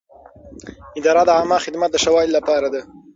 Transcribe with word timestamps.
اداره 0.99 1.21
د 1.25 1.29
عامه 1.37 1.57
خدمت 1.65 1.89
د 1.91 1.97
ښه 2.03 2.11
والي 2.13 2.31
لپاره 2.37 2.67
ده. 2.73 2.81